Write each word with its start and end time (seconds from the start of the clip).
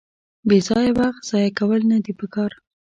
بېځایه 0.47 0.91
وخت 0.99 1.21
ځایه 1.29 1.51
کول 1.59 1.81
ندي 1.91 2.13
پکار. 2.19 2.51